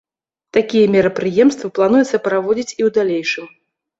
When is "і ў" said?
2.67-2.95